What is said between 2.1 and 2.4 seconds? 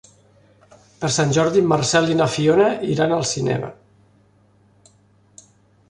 i na